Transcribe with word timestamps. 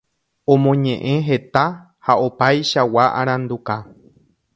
Omoñeʼẽ 0.53 1.13
heta 1.27 1.63
ha 2.05 2.11
opaichagua 2.25 3.05
aranduka. 3.19 3.75